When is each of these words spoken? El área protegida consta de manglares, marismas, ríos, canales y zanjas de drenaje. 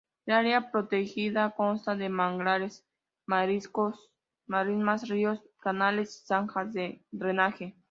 El 0.25 0.33
área 0.33 0.71
protegida 0.71 1.51
consta 1.51 1.95
de 1.95 2.09
manglares, 2.09 2.83
marismas, 3.27 5.07
ríos, 5.07 5.43
canales 5.59 6.23
y 6.23 6.25
zanjas 6.25 6.73
de 6.73 7.03
drenaje. 7.11 7.75